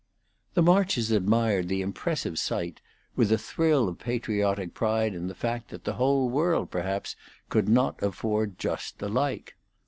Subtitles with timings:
[0.55, 2.81] The Marches admired the impressive sight
[3.15, 7.15] with a thrill of patriotic pride in the fact that the whole world perhaps
[7.49, 9.57] could not afford just the like.